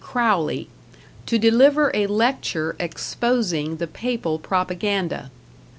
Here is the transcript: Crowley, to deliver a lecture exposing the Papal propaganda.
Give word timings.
Crowley, 0.03 0.67
to 1.27 1.37
deliver 1.37 1.91
a 1.93 2.07
lecture 2.07 2.75
exposing 2.79 3.75
the 3.77 3.85
Papal 3.85 4.39
propaganda. 4.39 5.29